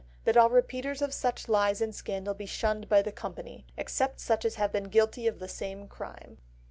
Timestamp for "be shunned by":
2.33-3.03